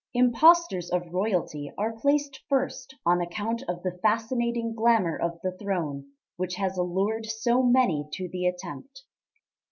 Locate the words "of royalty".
0.89-1.71